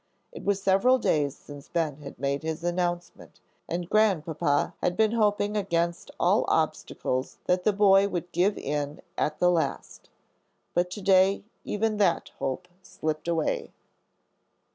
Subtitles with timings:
[0.31, 5.55] It was several days since Ben had made his announcement, and Grandpapa had been hoping
[5.55, 10.09] against all obstacles that the boy would give in at the last.
[10.73, 13.73] But to day even that hope slipped away.